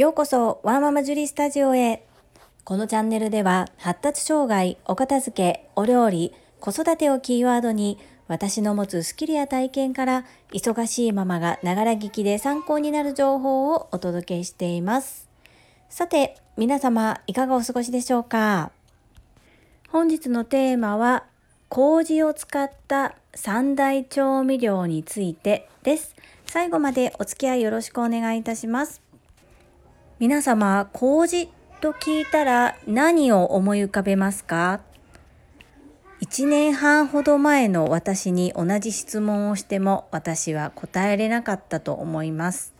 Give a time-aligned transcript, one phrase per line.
[0.00, 2.06] ようこそワーママジュリスタジオへ。
[2.64, 10.24] このチャンネルでは発達障害、お片付け、お料理、子育てをキーワードに私の持つスキルや体験から
[10.54, 15.28] 忙しいママがながら聞きで参考になる情報をお届けしています。
[15.90, 18.70] さて、皆様いかがお過ごしでしょうか？
[19.90, 21.24] 本日のテーマは
[21.68, 26.16] 麹を使った三大調味料についてです。
[26.46, 29.02] 最後までお付き合いよろしくお願いいたします。
[30.20, 31.48] 皆様、麹
[31.80, 34.80] と聞いたら何を思い浮かべますか
[36.20, 42.74] ？1年半ほど前の私に同じ質問をしても私は答えれなかったと思います。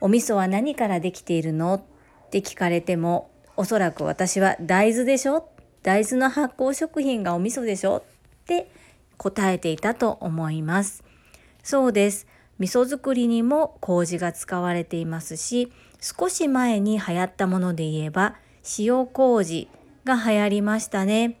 [0.00, 1.74] お味噌は何からできているの？
[1.74, 5.48] って聞かれてもおそらく私は大豆でしょ？
[5.82, 7.96] 大豆の発酵食品がお味噌でしょ？
[7.96, 8.02] っ
[8.46, 8.70] て
[9.16, 11.02] 答えていたと思います。
[11.64, 12.28] そうです。
[12.60, 18.34] 味噌作りにも麹が使われていますし少し前に流行ったもので言えば
[18.76, 19.68] 塩麹
[20.04, 21.38] が流行りましたね。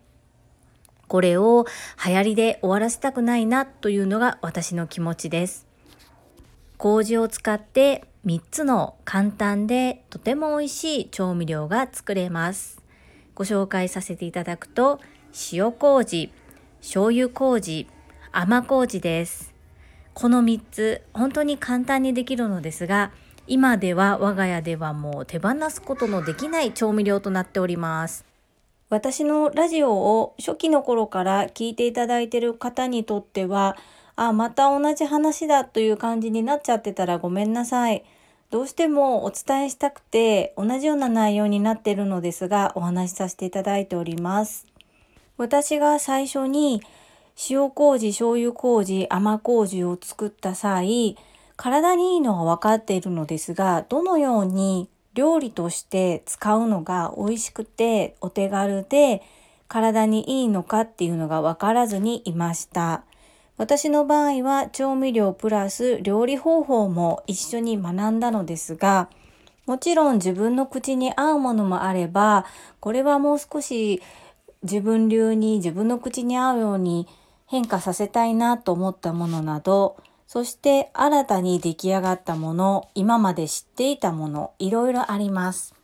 [1.08, 1.66] これを
[2.06, 5.66] 流行りで終わらせたくないなというのが私の気持ちです。
[6.78, 12.80] 麹を使って3つの簡単でとても美味しい調味料が作れます。
[13.34, 15.00] ご紹介させていただくと
[15.52, 16.32] 塩麹、
[16.80, 17.88] 醤油麹、
[18.30, 19.52] 甘麹です。
[20.14, 23.10] この3つ本当に簡単にできるのですが
[23.46, 28.24] 今では我が家ではもう手放すことのできない調味料となっております。
[28.88, 33.76] 私のラジオを初期の頃から聞いていただいている方にとっては、
[34.16, 38.04] あ、また同じ話だという感じになっちゃってたらごめんなさい。
[38.50, 44.66] どうしてもお伝えしたくて同じような内容になっているのですがお話しさせていただいております。
[45.38, 46.82] 私が最初に
[47.48, 51.16] 塩麹、醤油麹、甘麹を作った際、
[51.62, 59.22] 体にいいのは分かっているのですが、どのように料理として使うのが美味しくてお手軽で
[59.68, 63.04] 体にいいのかっていうのが分からずにいました。
[63.58, 69.08] 私の場合は調味料プラス料理方法も一緒に学んだのですが、
[69.64, 72.44] もちろん自分の口に合うものもあれば、
[72.80, 74.02] これはもう少し
[74.64, 77.06] 自分流に自分の口に合うように
[77.46, 79.96] 変化させたいなと思ったものなど、
[80.32, 85.74] そして新たに出来上がったもの、今まで知っていたもの、いろいろあります。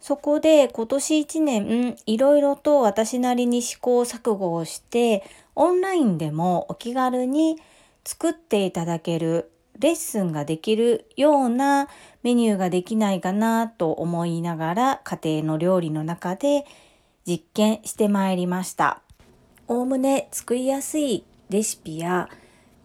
[0.00, 5.24] そこで今年1年、いろいろと私なりに試行錯誤をして、
[5.56, 7.58] オンラインでもお気軽に
[8.04, 11.88] 作っていただけるレッスンができるような
[12.22, 16.64] メニューができないかなと思いながら家庭の料理の中で
[17.26, 19.02] 実験してまいりました。
[19.66, 22.28] おおむね作りやすいレシピや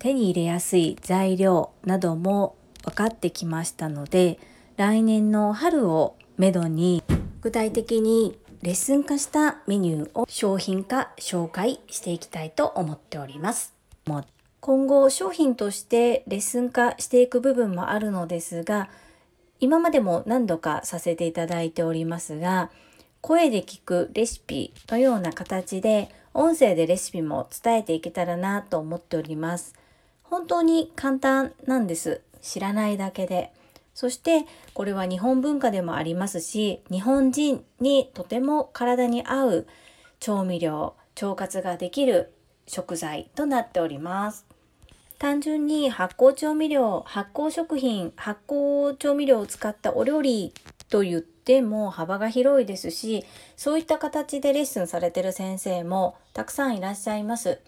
[0.06, 4.38] 手に入れやすい材料なども分かってきましたので
[4.78, 7.04] 来年の春をめどに
[7.42, 13.74] 具体的にレッスン化したメニューを商品化紹介していきたいと思っております。
[14.60, 18.90] 今後商品としてレッスン化していく部分もあるのですが
[19.60, 22.70] 今までも何度かさせていただいておりますが
[23.22, 29.74] 声で聞くレシピのような形で音声でレシピも伝えていけたらなと思っております。
[30.36, 32.20] 本当に簡単なんです。
[32.42, 33.54] 知らないだけで。
[33.94, 39.68] そしてこれは日本文化でもありますし、日本人にとても体に合う
[40.20, 42.34] 調味料、腸活ができる
[42.68, 44.46] 食材となっております。
[45.20, 50.54] 単純に発酵調味料、発酵食品、発酵調味料を使ったお料理
[50.90, 53.24] と言っても幅が広いですし、
[53.56, 57.62] そういった形でレッスンされてる先生もたくさんいらっしゃいます。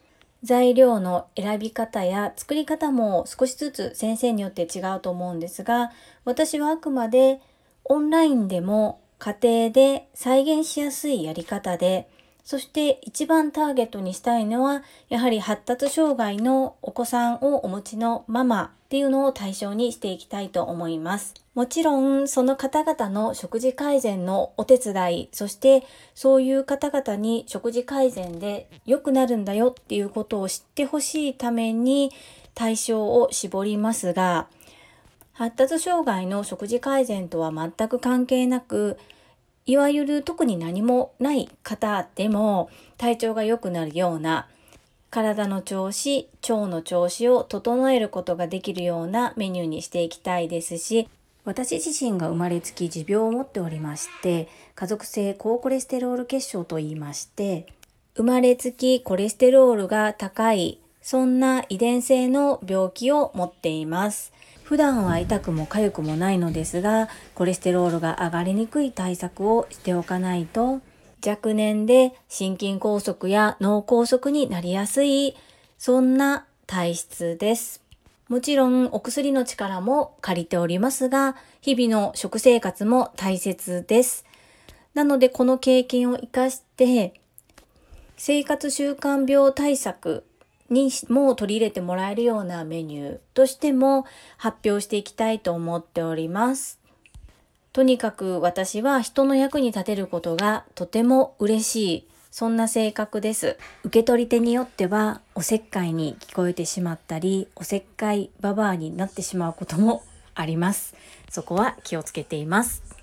[0.43, 5.91] 材料の選び方や作り方も少しずつ先生によって違うと思うんですが
[6.25, 7.41] 私はあくまで
[7.83, 12.07] オンラインでも家庭で再現しやすいやり方で
[12.47, 21.33] そして一番ターゲットにしたいのはやはり発達障害のお子さんをお持ちのママっていうのを対象にしていきたいと思います。
[21.55, 25.83] もちろんその方々の食事改善のお手伝い、そして
[26.15, 32.13] そういう方々に食事改善で良くなるんだよっていうことを知ってほしいために
[32.55, 34.47] 対象を絞りますが、
[35.33, 38.97] 発達障害の食事改善とは全く関係なく、
[39.67, 44.47] いわゆる特に何もない方でも体調が良くなるような
[45.09, 51.09] 体の調子、腸の調子を整えることができるようなメニューにしていきたいですし、
[51.45, 57.67] 私自身が生まれつき持病を持っておりまして、家族性高コレステロール血症と言いまして、
[58.15, 64.33] 生まれつきコレステロールが高い、そんな遺伝性の病気を持っています。
[64.67, 70.81] 普段は痛くも痒くもないのですがコレステロールが上がりにくい対策をしておかないと
[71.25, 75.37] 若年で心筋梗塞や脳梗塞になりやすい
[75.77, 77.81] そんな体質です。
[78.27, 84.25] もちろんお薬の力も借りておりますが日々の食生活も大切です。
[84.93, 87.13] なのでこの経験を活かして
[88.17, 90.25] 生活習慣病対策
[90.69, 94.05] にも取り入れてもらえるようなメニューとしても
[94.37, 96.79] 発表していきたいと思っております。
[97.73, 103.57] とにかく私は人の役に立てることがとても嬉しい、そんな性格です。
[103.83, 110.03] 受け取り手によってはおせっかいに聞こえてしまったり、おせっかいババアになってしまうことも
[110.33, 110.95] あります。
[111.29, 112.96] そこは気をつけています。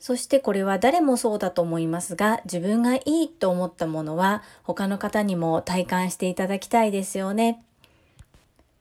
[0.00, 7.62] そしてこれは誰もそうだと思いますが、自分がいいと思ったものは他の方にも体感していただきたいですよね。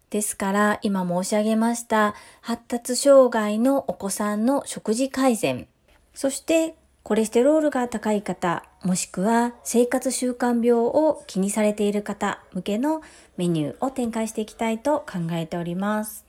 [0.10, 5.68] ですから今申し上げました発達障害のお子さんの食事改善、
[6.16, 13.02] そしてコレステロールが高い方、もしくは生活習慣病を気にされている方向けの
[13.36, 16.29] メニューを展開していきたいと考えております。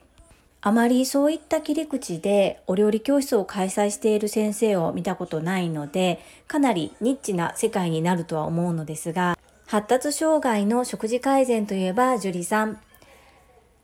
[0.63, 12.79] あまりそういった切り口でお料理教室を開催している先生を見たことないので、かなりニッチな世界になるとは思うのですが、発達障害の食事改善といえば樹里さん、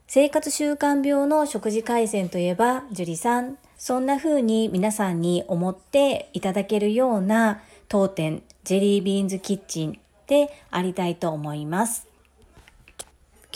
[0.05, 12.07] 生活習慣病の食事改善といえば樹里さん、そんな風に皆さんに思っていただけるような当店ジェリービーンズキッチンでありたいと思います。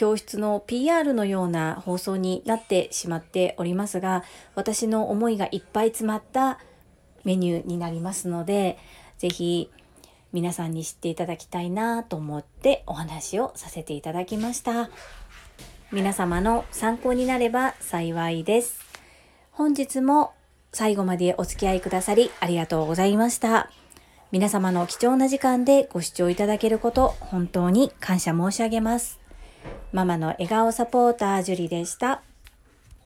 [0.02, 4.24] 教室の PR のような放送になってしまっておりますが
[4.56, 6.58] 私の思いがいっぱい詰まった
[7.24, 8.80] メニューになりますので
[9.20, 9.70] 是非
[10.34, 14.90] 皆さんに知っていただきたいなと思ってお話をさせていただきました。
[15.92, 18.80] 皆様の参考になれば幸いです。
[19.52, 20.34] 本日も
[20.74, 23.70] 最後までお付き合いくださりありがとうございました。
[24.32, 29.21] 皆様の貴重な時間でご視聴いただけること本当に感謝申し上げます。
[29.92, 32.22] ママの笑顔サポータージュリでした。